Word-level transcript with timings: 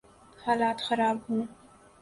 حالات 0.45 0.77
خراب 0.87 1.17
ہوں۔ 1.29 1.41